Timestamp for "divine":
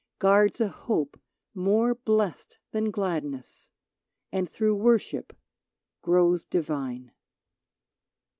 6.43-7.11